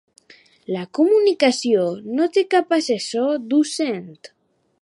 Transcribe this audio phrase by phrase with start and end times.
[0.75, 1.85] La comunicació
[2.21, 4.05] no té cap assessor docent.